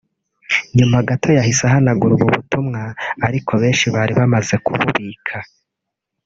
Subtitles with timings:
[0.77, 2.81] nyuma gato yahise ahanagura ubu butumwa
[3.27, 5.35] ariko abenshi bari bamaze kububika